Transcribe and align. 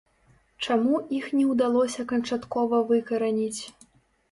Чаму 0.65 1.01
іх 1.17 1.27
не 1.41 1.43
ўдалося 1.51 2.07
канчаткова 2.13 2.83
выкараніць? 2.91 3.63